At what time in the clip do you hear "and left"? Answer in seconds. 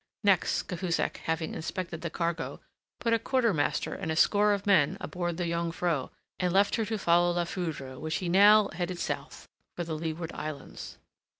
6.39-6.75